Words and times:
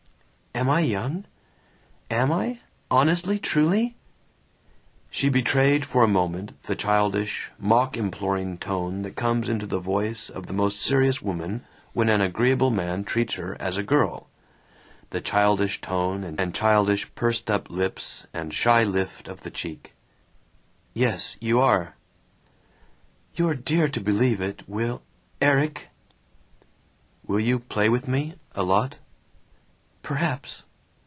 "Am 0.53 0.69
I 0.69 0.81
young? 0.81 1.23
Am 2.11 2.29
I? 2.31 2.59
Honestly? 2.91 3.39
Truly?" 3.39 3.95
She 5.09 5.29
betrayed 5.29 5.85
for 5.85 6.03
a 6.03 6.09
moment 6.09 6.61
the 6.63 6.75
childish, 6.75 7.49
mock 7.57 7.95
imploring 7.95 8.57
tone 8.57 9.01
that 9.03 9.15
comes 9.15 9.47
into 9.47 9.65
the 9.65 9.79
voice 9.79 10.29
of 10.29 10.45
the 10.45 10.53
most 10.53 10.81
serious 10.81 11.21
woman 11.21 11.65
when 11.93 12.09
an 12.09 12.19
agreeable 12.19 12.69
man 12.69 13.05
treats 13.05 13.35
her 13.35 13.55
as 13.61 13.77
a 13.77 13.81
girl; 13.81 14.27
the 15.11 15.21
childish 15.21 15.79
tone 15.79 16.25
and 16.37 16.53
childish 16.53 17.15
pursed 17.15 17.49
up 17.49 17.69
lips 17.69 18.27
and 18.33 18.53
shy 18.53 18.83
lift 18.83 19.29
of 19.29 19.41
the 19.41 19.51
cheek. 19.51 19.95
"Yes, 20.93 21.37
you 21.39 21.59
are!" 21.59 21.95
"You're 23.35 23.55
dear 23.55 23.87
to 23.87 24.01
believe 24.01 24.41
it, 24.41 24.63
Will 24.67 25.01
ERIK!" 25.41 25.89
"Will 27.25 27.39
you 27.39 27.57
play 27.57 27.87
with 27.87 28.05
me? 28.07 28.35
A 28.53 28.63
lot?" 28.63 28.97
"Perhaps." 30.03 30.63